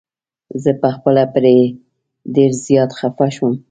زه 0.63 0.71
په 0.81 0.87
خپله 0.95 1.23
پرې 1.33 1.55
ډير 2.35 2.51
زيات 2.65 2.91
خفه 2.99 3.27
شوم. 3.35 3.53